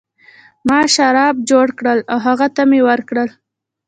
[0.67, 3.29] ما شراب جوړ کړل او هغه ته مې ورکړل.